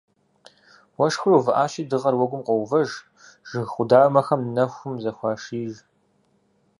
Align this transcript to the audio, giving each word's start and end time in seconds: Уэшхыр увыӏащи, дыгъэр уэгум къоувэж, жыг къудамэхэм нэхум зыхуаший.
Уэшхыр 0.97 1.31
увыӏащи, 1.37 1.87
дыгъэр 1.89 2.15
уэгум 2.17 2.41
къоувэж, 2.47 2.89
жыг 3.47 3.67
къудамэхэм 3.73 4.41
нэхум 4.55 4.93
зыхуаший. 5.03 5.71